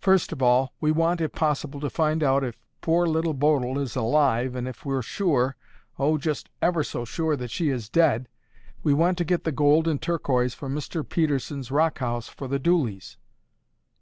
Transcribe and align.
First 0.00 0.32
of 0.32 0.42
all, 0.42 0.72
we 0.80 0.90
want, 0.90 1.20
if 1.20 1.30
possible, 1.30 1.78
to 1.78 1.88
find 1.88 2.20
out 2.24 2.42
if 2.42 2.58
poor 2.80 3.06
Little 3.06 3.34
Bodil 3.34 3.78
is 3.78 3.94
alive 3.94 4.56
and 4.56 4.66
if 4.66 4.84
we're 4.84 5.00
sure, 5.00 5.54
oh, 5.96 6.18
just 6.18 6.50
ever 6.60 6.82
so 6.82 7.04
sure, 7.04 7.36
that 7.36 7.52
she 7.52 7.70
is 7.70 7.88
dead, 7.88 8.28
we 8.82 8.92
want 8.92 9.16
to 9.18 9.24
get 9.24 9.44
the 9.44 9.52
gold 9.52 9.86
and 9.86 10.02
turquoise 10.02 10.54
from 10.54 10.74
Mr. 10.74 11.08
Pedersen's 11.08 11.70
rock 11.70 12.00
house 12.00 12.26
for 12.26 12.48
the 12.48 12.58
Dooleys." 12.58 13.16